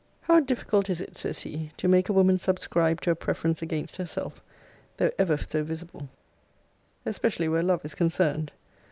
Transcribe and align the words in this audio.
']How 0.21 0.39
difficult 0.39 0.89
is 0.89 0.99
it, 0.99 1.15
says 1.15 1.41
he, 1.43 1.69
to 1.77 1.87
make 1.87 2.09
a 2.09 2.13
woman 2.13 2.39
subscribe 2.39 3.01
to 3.01 3.11
a 3.11 3.15
preference 3.15 3.61
against 3.61 3.97
herself, 3.97 4.41
though 4.97 5.11
ever 5.19 5.37
so 5.37 5.61
visible; 5.63 6.09
especially 7.05 7.47
where 7.47 7.61
love 7.61 7.85
is 7.85 7.93
concerned! 7.93 8.51